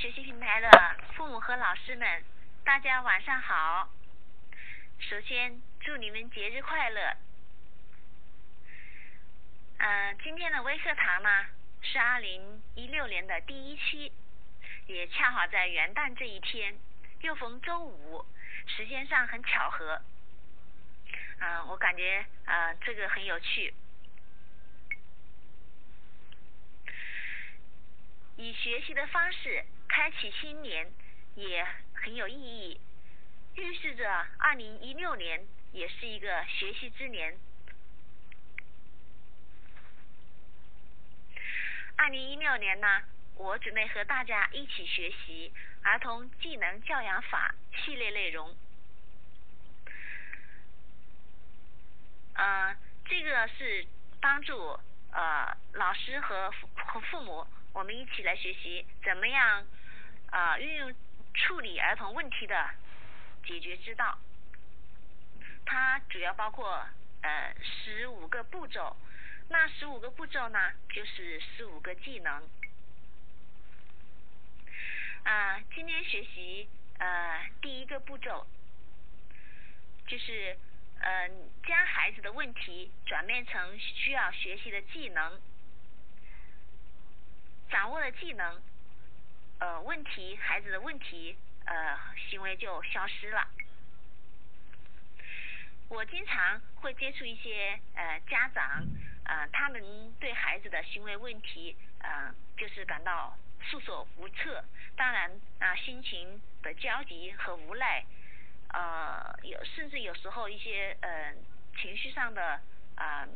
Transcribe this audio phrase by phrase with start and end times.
[0.00, 0.70] 学习平台的
[1.12, 2.24] 父母和老师们，
[2.64, 3.86] 大家晚上好。
[4.98, 7.16] 首先祝你们节日快乐。
[9.76, 11.44] 嗯，今天的微课堂呢
[11.82, 14.10] 是二零一六年的第一期，
[14.86, 16.74] 也恰好在元旦这一天，
[17.20, 18.24] 又逢周五，
[18.66, 20.00] 时间上很巧合。
[21.40, 23.74] 嗯，我感觉啊这个很有趣。
[28.36, 30.86] 以学习的方式开启新年
[31.34, 32.80] 也很有意义，
[33.56, 37.36] 预示着二零一六年也是一个学习之年。
[41.96, 43.02] 二零一六年呢，
[43.34, 47.52] 我准备和大家一起学习儿童技能教养法
[47.84, 48.54] 系列内容。
[52.34, 53.84] 嗯，这个是
[54.20, 54.78] 帮助
[55.12, 56.50] 呃老师和
[56.86, 57.46] 和父母。
[57.72, 59.64] 我们一起来学习怎么样
[60.30, 60.92] 啊运用
[61.34, 62.68] 处理儿童问题的
[63.44, 64.18] 解决之道。
[65.64, 66.84] 它主要包括
[67.22, 68.96] 呃十五个步骤，
[69.48, 70.58] 那十五个步骤呢
[70.92, 72.42] 就是十五个技能。
[75.22, 76.68] 啊，今天学习
[76.98, 78.44] 呃第一个步骤，
[80.08, 80.58] 就是
[81.00, 85.40] 嗯将孩子的问题转变成需要学习的技能。
[87.70, 88.60] 掌握了技能，
[89.60, 91.96] 呃，问题孩子的问题，呃，
[92.28, 93.46] 行为就消失了。
[95.88, 98.84] 我经常会接触一些呃家长，
[99.24, 104.64] 呃，他们对孩子的行为问题，呃，就是感到束手无策。
[104.96, 108.04] 当然啊，心情的焦急和无奈，
[108.72, 111.34] 呃，有甚至有时候一些呃
[111.80, 112.60] 情绪上的
[112.96, 113.26] 啊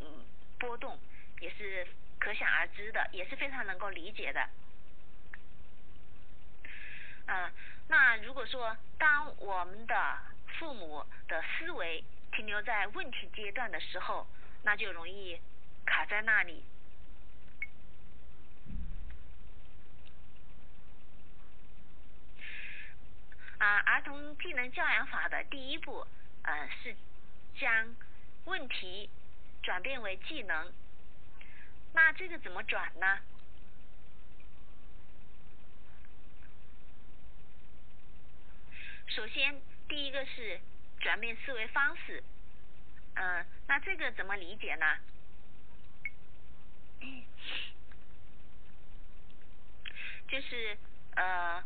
[0.00, 0.24] 嗯
[0.58, 0.98] 波动
[1.40, 1.86] 也是。
[2.20, 4.46] 可想而知的，也是非常能够理解的。
[7.28, 7.50] 嗯，
[7.88, 10.18] 那如果说当我们的
[10.58, 14.26] 父母的思维停留在问题阶段的时候，
[14.64, 15.40] 那就容易
[15.86, 16.62] 卡在那里。
[23.60, 26.06] 啊，儿童技能教养法的第一步，
[26.42, 26.96] 呃，是
[27.58, 27.94] 将
[28.46, 29.08] 问题
[29.62, 30.72] 转变为技能。
[31.92, 33.20] 那这个怎么转呢？
[39.08, 40.58] 首先，第一个是
[41.00, 42.22] 转变思维方式，
[43.14, 44.86] 嗯，那这个怎么理解呢？
[50.28, 50.78] 就是
[51.16, 51.62] 呃，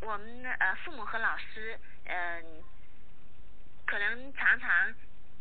[0.00, 2.62] 我们呃父母和老师，嗯，
[3.86, 4.94] 可能常常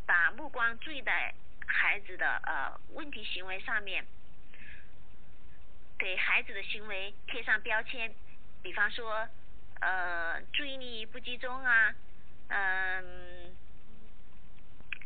[0.06, 1.34] 把目光注意在。
[1.72, 4.04] 孩子的呃问题行为上面，
[6.00, 8.12] 给孩子的行为贴上标签，
[8.64, 9.30] 比方说
[9.80, 11.94] 呃注意力不集中啊，
[12.48, 13.56] 嗯，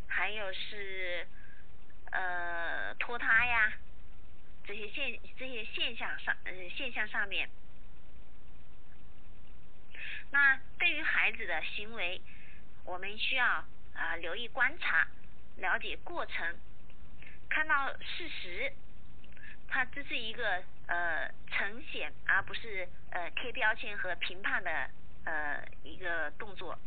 [0.07, 1.27] 还有是
[2.11, 3.73] 呃拖沓呀，
[4.65, 7.49] 这些现这些现象上呃现象上面，
[10.33, 12.19] 那对于孩子的行为，
[12.83, 13.63] 我们需要
[13.93, 15.07] 啊留意观察。
[15.57, 16.57] 了解过程，
[17.47, 18.73] 看到事实，
[19.67, 24.89] 它这是一个呃呈现，而不是呃贴标签和评判的
[25.25, 26.79] 呃一个动作。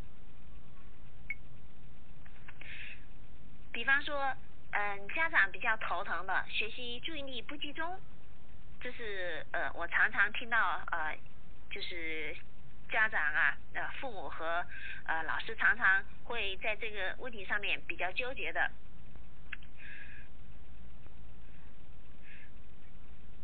[3.73, 4.35] 比方说，
[4.73, 7.97] 嗯，家长比较头疼的学习注意力不集中，
[8.81, 11.17] 这是呃我常常听到呃
[11.71, 12.37] 就是。
[12.89, 14.65] 家长啊，呃，父母和
[15.05, 18.71] 呃老师常常会在这个问题上面比较纠结的。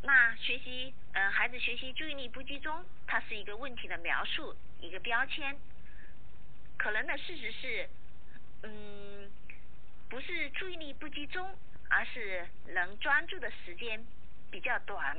[0.02, 5.56] 那学习，嗯，孩子学习注意力不集中，它是一个问题的描述，一个标签。
[6.78, 7.88] 可能的事实是，
[8.62, 9.30] 嗯，
[10.08, 11.54] 不是注意力不集中，
[11.88, 14.04] 而是能专注的时间
[14.50, 15.16] 比较短。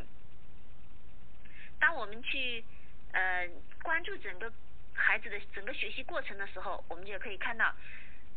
[1.80, 2.64] 当我们去。
[3.14, 3.48] 呃，
[3.84, 4.52] 关注整个
[4.94, 7.72] 孩子的整个学习过程的时候，我们就可以看到，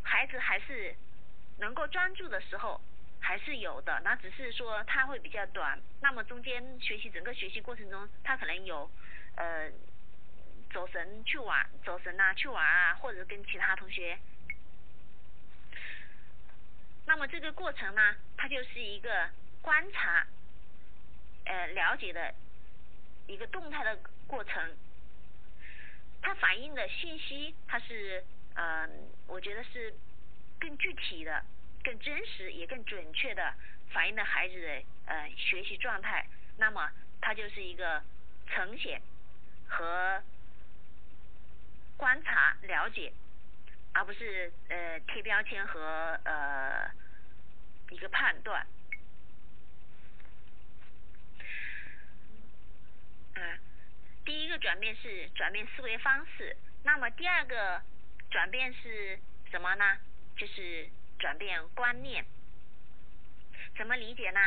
[0.02, 0.94] 孩子还是
[1.58, 2.78] 能够专注的时候
[3.18, 5.80] 还是有的，那只是说他会比较短。
[6.02, 8.90] 那么中间学习整个学习过程中，他可能有
[9.36, 9.70] 呃
[10.70, 14.18] 走神去玩，走神啊去玩啊，或者跟其他同学。
[17.06, 19.30] 那么这个过程呢，它就是一个
[19.62, 20.26] 观察，
[21.46, 22.34] 呃了解的
[23.26, 23.98] 一个动态的。
[24.26, 24.76] 过程，
[26.20, 28.24] 它反映的信息，它是，
[28.54, 28.90] 嗯，
[29.26, 29.94] 我觉得是
[30.58, 31.44] 更具体的、
[31.84, 33.54] 更真实也更准确的
[33.90, 36.26] 反映了孩子的呃学习状态。
[36.58, 36.90] 那么
[37.20, 38.02] 它就是一个
[38.46, 39.00] 呈现
[39.68, 40.22] 和
[41.96, 43.12] 观察了解，
[43.92, 46.90] 而不是呃贴标签和呃
[47.90, 48.66] 一个判断。
[53.34, 53.58] 嗯，
[54.26, 57.80] 第一个转变是转变思维方式，那么第二个
[58.28, 59.18] 转变是
[59.50, 59.98] 什么呢？
[60.36, 62.26] 就是转变观念。
[63.76, 64.40] 怎么理解呢？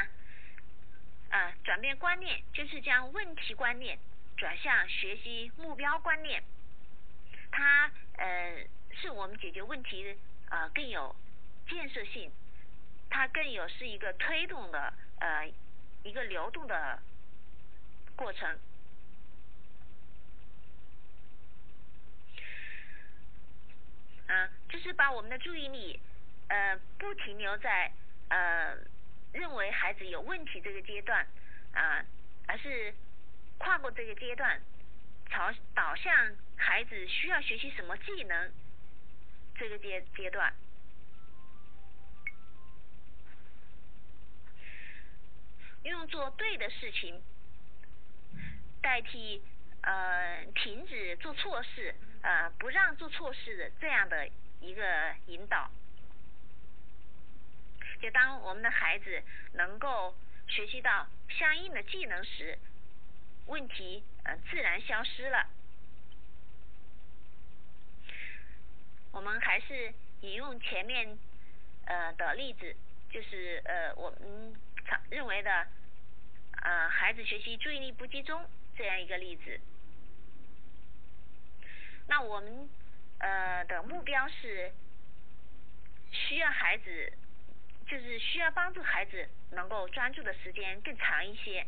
[1.30, 3.98] 呃，转变观念就是将问题观念
[4.36, 6.44] 转向学习目标观念，
[7.50, 10.18] 它呃是我们解决问题
[10.50, 11.16] 呃更有
[11.70, 12.30] 建设性，
[13.10, 15.50] 它更有是一个推动的呃
[16.04, 17.00] 一个流动的
[18.18, 18.60] 过程。
[24.30, 26.00] 啊，就是把我们的注意力
[26.48, 27.92] 呃不停留在
[28.30, 28.78] 呃。
[29.32, 31.24] 认为孩子有问题这个阶段
[31.72, 32.04] 啊，
[32.48, 32.92] 而是
[33.60, 34.60] 跨过这个阶段，
[35.30, 38.52] 朝导向孩子需要学习什么技能
[39.56, 40.52] 这个阶阶段，
[45.84, 47.22] 用做对的事情
[48.82, 49.44] 代替
[49.84, 54.28] 呃停止做错事呃不让做错事的这样的
[54.62, 55.70] 一个引导。
[58.02, 59.22] 就当我们的孩子
[59.54, 60.16] 能够
[60.48, 62.58] 学习到相应的技能时，
[63.48, 65.48] 问题呃自然消失了。
[69.12, 71.18] 我们还是引用前面
[71.86, 72.76] 呃的例子，
[73.10, 74.54] 就是呃我们
[75.10, 75.68] 认为的
[76.62, 79.60] 呃孩子学习注意力不集中这样一个例子。
[82.10, 82.70] 那我们
[83.20, 84.74] 呃的目标是
[86.12, 87.14] 需要孩子。
[87.90, 91.66] 就是需要帮助孩子能够专注的时间更长一些，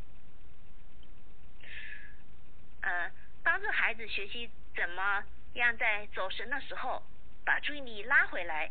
[2.82, 3.12] 呃，
[3.44, 7.02] 帮助孩子学习怎么样在走神的时候
[7.44, 8.70] 把注意力拉回来。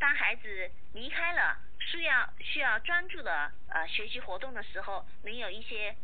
[0.00, 5.94] 当孩子离开了需要需要专注的呃学习活动的时候，能有一些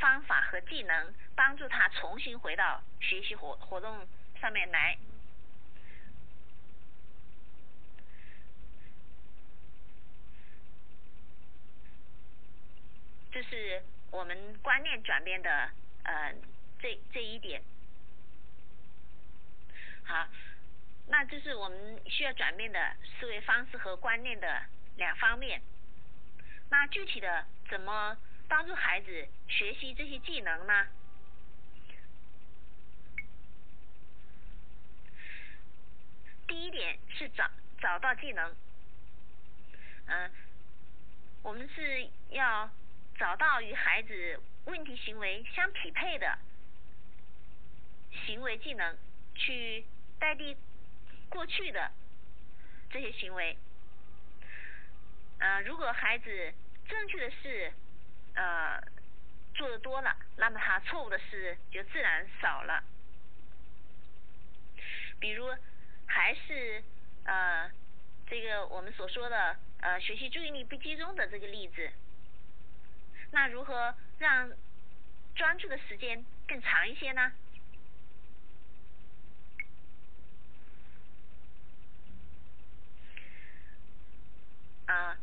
[0.00, 4.06] 方法和技能帮助他重新回到学习活活动
[4.40, 4.96] 上面来。
[13.30, 15.70] 这是我们观念转变的
[16.04, 16.32] 呃
[16.80, 17.62] 这这一点，
[20.04, 20.26] 好，
[21.08, 24.62] 那这是我们需要转变的思维方式和观念的
[24.96, 25.60] 两方面。
[26.70, 28.16] 那具体的怎么
[28.48, 30.86] 帮助孩子学习这些技能呢？
[36.46, 37.50] 第一点是找
[37.80, 38.54] 找到技能，
[40.06, 40.30] 嗯，
[41.42, 42.70] 我们是要。
[43.18, 46.38] 找到与孩子问题行为相匹配的
[48.26, 48.94] 行为技能，
[49.34, 49.86] 去
[50.18, 50.54] 代替
[51.30, 51.90] 过去的
[52.90, 53.56] 这些行为。
[55.38, 56.52] 嗯，如果孩子
[56.86, 57.72] 正确的是
[58.36, 58.80] 呃
[59.54, 62.84] 做的多了，那么他错误的事就自然少了。
[65.18, 65.54] 比如，
[66.06, 66.84] 还是
[67.24, 67.70] 呃
[68.28, 71.90] 这个我们所说的呃学习注意力不集中的这个例子。
[73.32, 74.52] 那如何让
[75.34, 77.32] 专注的时间更长一些呢？
[84.86, 85.18] 啊，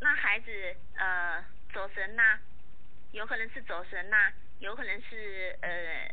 [0.00, 1.42] 那孩子呃
[1.72, 2.38] 走神呐，
[3.12, 6.06] 有可能是走神呐，有可能是呃，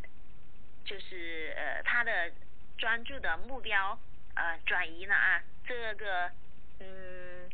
[0.86, 2.31] 就是呃他的
[2.77, 4.00] 专注的目标
[4.36, 6.31] 呃转移了啊，这个
[6.79, 7.50] 嗯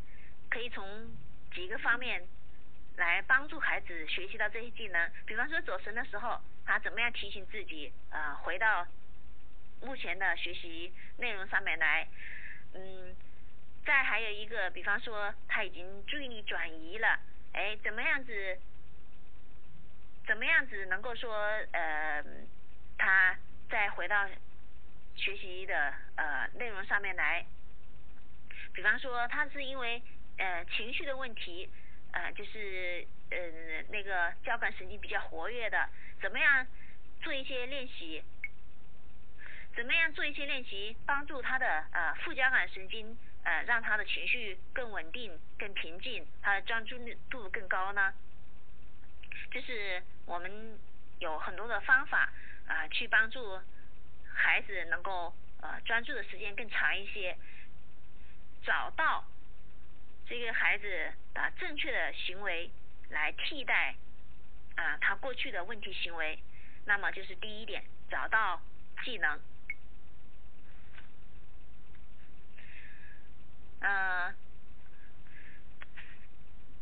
[0.50, 1.10] 可以从。
[1.54, 2.26] 几个方面
[2.96, 8.88] 来帮助孩子学习到这些技能，比方说走神的时候，他怎么样提醒自己呃回到
[9.82, 12.08] 目前的学习内容上面来，
[12.74, 13.14] 嗯，
[13.86, 17.20] 再还有一个，比方说他已经注意力转移了，
[17.54, 18.60] 哎，怎么样子，
[20.26, 21.34] 怎么样子能够说
[21.72, 22.24] 呃
[22.98, 23.38] 他
[23.70, 24.28] 再回到
[25.16, 27.46] 学习的呃内容上面来，
[28.74, 30.02] 比方说他是因为。
[30.38, 31.70] 呃，情绪的问题，
[32.14, 33.38] 呃，就是呃
[33.90, 35.88] 那个交感神经比较活跃的，
[36.20, 36.66] 怎么样
[37.22, 38.24] 做一些练习？
[39.76, 46.98] 怎么样做一些练习，帮助他的呃副交感神经呃让他的情绪更稳定、更平静，他的专注
[47.30, 48.14] 度更高呢？
[49.52, 50.78] 就是我们
[51.20, 52.32] 有很多的方法
[52.68, 53.60] 啊，去帮助
[54.34, 57.38] 孩子能够呃专注的时间更长一些，
[58.64, 59.26] 找到。
[60.28, 62.72] 这个孩子啊正确的行为
[63.10, 63.94] 来替代
[64.78, 66.40] 啊他过去的问题行为，
[66.86, 68.62] 那么就是第一点，找到
[69.04, 69.38] 技能。
[73.82, 74.34] 嗯，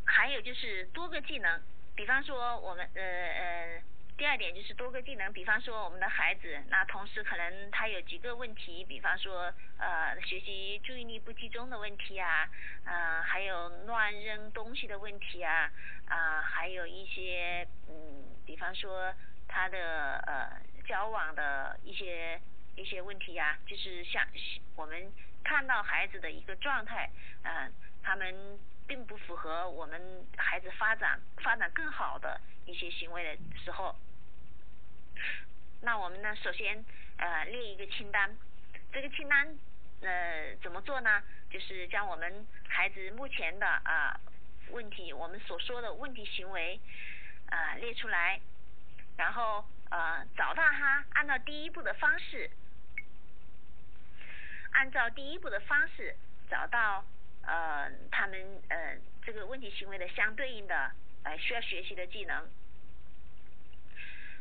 [0.06, 1.62] 还有就是多个技能，
[1.96, 3.82] 比方说我们呃呃，
[4.18, 12.50] 第二点就是多个技能，比方说我们的孩子，那同时可能他有几个问题，比方说呃学习注意力不集中的问题啊，
[12.84, 15.72] 啊还有乱扔东西的问题啊，
[16.10, 19.14] 啊还有一些嗯，比方说
[19.48, 20.52] 他的呃
[20.86, 22.42] 交往的一些
[22.76, 24.28] 一些问题呀，就是像
[24.76, 25.10] 我们。
[25.50, 27.10] 看到孩子的一个状态，
[27.42, 30.00] 嗯，他们并不符合我们
[30.38, 33.96] 孩子发展发展更好的一些行为的时候，
[35.82, 36.86] 那我们呢，首先
[37.18, 38.30] 呃列一个清单，
[38.94, 39.58] 这个清单
[40.04, 41.24] 呃怎么做呢？
[41.50, 44.20] 就是将我们孩子目前的啊
[44.70, 46.80] 问题，我们所说的问题行为
[47.50, 48.40] 啊列出来，
[49.18, 52.52] 然后呃找到他，按照第一步的方式。
[54.72, 56.16] 按照第一步的方式
[56.50, 57.04] 找到
[57.44, 60.92] 呃他们呃这个问题行为的相对应的
[61.24, 62.48] 呃需要学习的技能，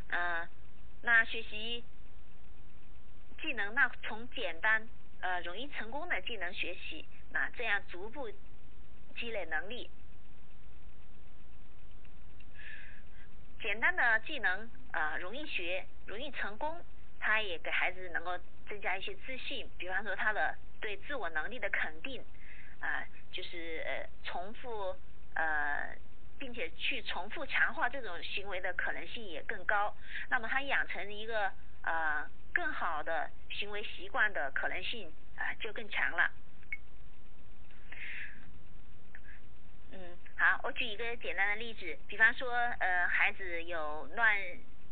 [0.08, 0.48] 嗯，
[1.02, 1.84] 那学习
[3.42, 4.86] 技能那从简单
[5.20, 8.30] 呃容易成功的技能学习，那这样逐步
[9.18, 9.90] 积累能力，
[13.60, 16.80] 简单的技能啊容易学容易成功，
[17.18, 18.38] 他也给孩子能够。
[18.68, 22.22] 增加一些自信，比方说他的对自我能力的肯定，
[22.80, 24.94] 啊，就是呃重复
[25.34, 25.96] 呃，
[26.38, 29.96] 并且去重复强化这种行为的可能性也更高。
[30.28, 31.50] 那么他养成一个
[31.82, 36.30] 呃更好的行为习惯的可能性啊就更强了。
[39.92, 44.36] 嗯，好，我举一个简单的例子，比方说呃孩子有乱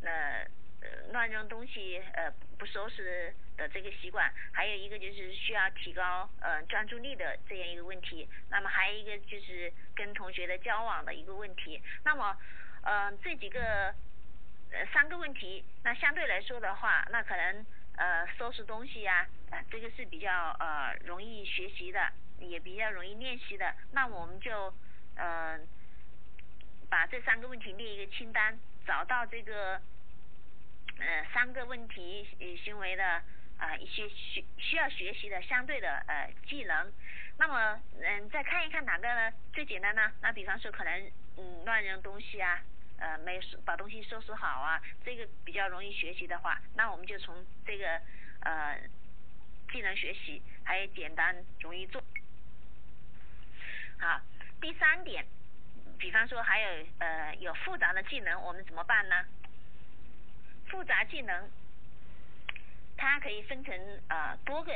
[0.03, 0.47] 呃
[1.13, 3.35] 乱扔东西呃不收拾。
[3.57, 8.29] 的这个习惯，还有一个就是需要提高呃专注力的这样一个问题。
[8.51, 11.83] 那么还有一个就是跟同学的交往的一个问题。
[12.05, 12.37] 那么
[12.83, 13.95] 嗯这几个
[14.71, 17.65] 呃三个问题，那相对来说的话，那可能
[17.97, 19.27] 呃收拾东西呀，
[19.71, 23.75] 这个是比较呃容易学习的，也比较容易练习的。
[23.93, 24.73] 那我们就
[25.17, 25.67] 嗯
[26.91, 29.81] 把这三个问题列一个清单，找到这个
[30.99, 32.29] 呃三个问题
[32.63, 33.23] 行为的。
[33.59, 36.93] 啊，一些需需要学习的相对的呃技能，
[37.39, 40.13] 那么嗯再看一看哪个呢最简单呢？
[40.21, 42.61] 那比方说可能嗯乱扔东西啊，
[42.99, 47.35] 呃没把东西收拾好啊，这个比较容易学习的话，那我们就从
[47.65, 48.01] 这个
[48.41, 48.79] 呃
[49.73, 52.03] 技能学习，还有简单容易做。
[53.99, 54.21] 好，
[54.61, 55.25] 第三点，
[55.99, 59.25] 比方说还有呃有复杂的技能，我们怎么办呢？
[60.69, 61.51] 复杂技能。
[62.97, 63.75] 它可以分成
[64.09, 64.73] 呃多个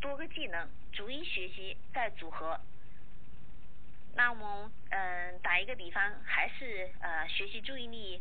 [0.00, 2.60] 多个技能，逐一学习再组合。
[4.14, 8.20] 那我们嗯打一个比方，还是呃学习注意力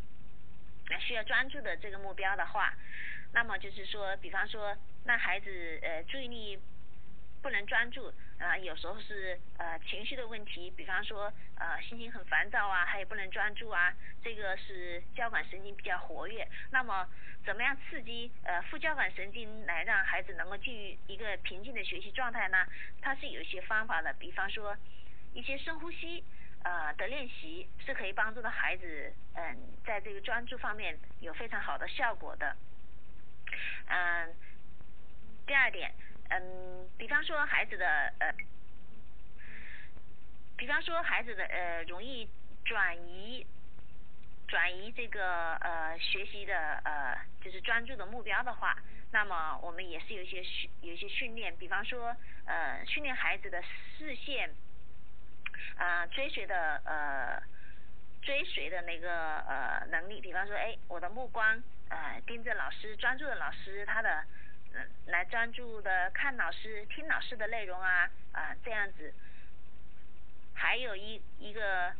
[1.00, 2.74] 需要专注的这个目标的话，
[3.34, 6.60] 那么就是说，比方说，那孩子呃注意力。
[7.42, 13.94] 不能专注，啊，有时候是呃情绪的问题，比方说呃心情很烦躁啊，还有不能专注啊，
[14.24, 16.48] 这个是交感神经比较活跃。
[16.70, 17.08] 那么
[17.44, 22.66] 怎么样刺激呃副交感神经来让孩子能够进入一个平静的学习状态呢？
[23.02, 24.78] 它是有一些方法的，比方说
[25.34, 26.24] 一些深呼吸
[26.64, 32.56] 呃的练习是可以帮助到孩子嗯在这个专注方面有非常好的效果的。
[33.88, 34.36] 嗯，
[35.48, 35.92] 第二点。
[36.34, 37.86] 嗯，比方说孩子的
[38.20, 38.34] 呃，
[40.56, 42.26] 比方说孩子的呃容易
[42.64, 43.46] 转移
[44.48, 48.78] 转移这个呃学习的呃就是专注的目标的话，
[49.12, 53.62] 那么我们也是有一些训有一些训练，比方说呃训练孩子的
[53.98, 54.50] 视线
[55.76, 57.44] 啊追随的呃
[58.22, 64.24] 追随的那个呃能力，比方说哎我的目光呃盯着老师专注的老师他的。
[65.08, 69.14] 来专注的看老师、听老师的内容啊啊这样子，
[70.54, 71.94] 还有一一个，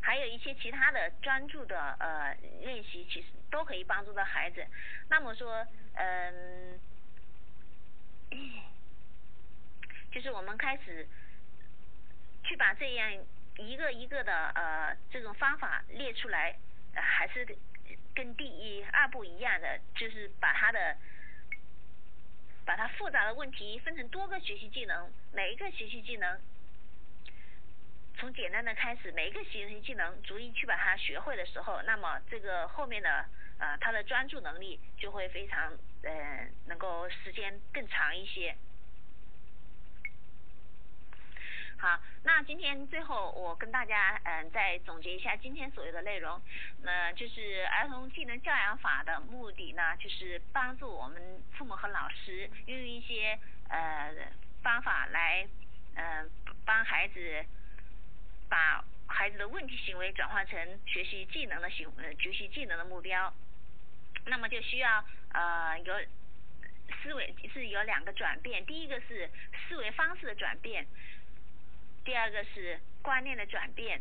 [0.00, 4.66] 还有一些其他的专注的呃练习，其实都可以帮助到孩子。
[5.10, 6.80] 那么说，嗯，
[10.10, 11.06] 就是我们开始
[12.44, 13.12] 去把这样
[13.58, 16.56] 一个一个的呃这种方法列出来。
[17.00, 17.46] 还是
[18.14, 20.96] 跟第一二步一样的，就是把他的
[22.64, 26.38] 把它复杂的问题分成多个学习技能，每一个学习技能
[28.16, 33.24] 从简单的开始，每一个学习技能逐一去把它学会的时候，那么这个后面的
[33.58, 38.56] 呃他的专注能力就会非常呃能够时间更长一些。
[41.80, 46.42] 好，那今天最后我跟大家嗯再总结一下今天所有的内容，
[46.82, 54.12] 那就是儿童技能教养法的目的呢，就是帮助我们父母和老师运用一些呃
[54.60, 55.46] 方法来
[55.94, 56.28] 嗯
[56.66, 57.46] 帮孩子
[58.48, 63.32] 把孩子的问题行为转换成学习技能的行呃学习技能的目标，
[64.26, 65.94] 那么就需要呃有
[67.04, 69.30] 思维是有两个转变，第一个是
[69.68, 70.84] 思维方式的转变。
[72.08, 74.00] 第二个是观念的转变，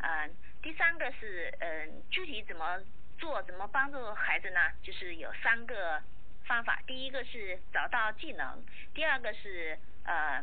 [0.00, 2.80] 嗯，第三个是嗯具体怎么
[3.18, 4.60] 做，怎么帮助孩子呢？
[4.80, 6.00] 就是有三个
[6.46, 10.40] 方法，第一个是找到技能，第二个是呃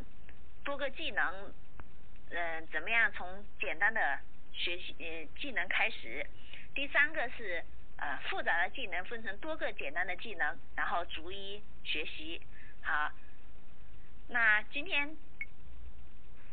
[0.65, 1.53] 多个技能，
[2.31, 4.19] 嗯怎么样从简单的
[4.51, 6.27] 学习呃技能开始，
[6.73, 7.63] 第三个是
[7.95, 12.41] 呃复杂的技能分成多个简单的技能，然后逐一学习。
[12.81, 13.09] 好，
[14.27, 15.15] 那今天。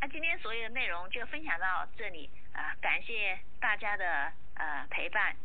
[0.02, 5.36] 那今天所有的内容就分享到这里啊，感谢大家的呃陪伴。